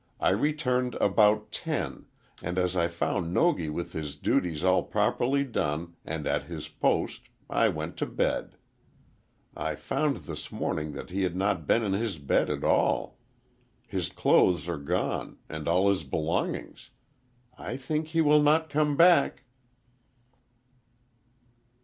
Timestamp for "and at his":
6.03-6.67